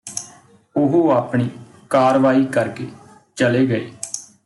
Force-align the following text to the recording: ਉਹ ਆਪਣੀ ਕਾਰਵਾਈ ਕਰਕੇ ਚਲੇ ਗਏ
ਉਹ 0.75 1.11
ਆਪਣੀ 1.11 1.49
ਕਾਰਵਾਈ 1.89 2.45
ਕਰਕੇ 2.45 2.87
ਚਲੇ 3.37 3.65
ਗਏ 3.65 3.89